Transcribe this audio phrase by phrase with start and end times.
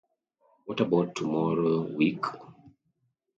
[0.65, 2.25] What about tomorrow week?